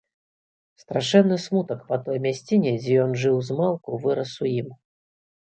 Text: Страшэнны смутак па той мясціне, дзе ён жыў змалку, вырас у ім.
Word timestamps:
Страшэнны 0.83 1.37
смутак 1.43 1.83
па 1.91 1.99
той 2.07 2.17
мясціне, 2.25 2.73
дзе 2.81 2.97
ён 3.03 3.11
жыў 3.25 3.37
змалку, 3.51 4.01
вырас 4.09 4.33
у 4.47 4.53
ім. 4.59 4.75